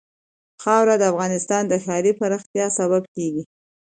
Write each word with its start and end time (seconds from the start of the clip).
خاوره 0.63 0.95
د 0.99 1.03
افغانستان 1.11 1.63
د 1.67 1.73
ښاري 1.83 2.11
پراختیا 2.19 2.65
سبب 2.79 3.03
کېږي. 3.15 3.43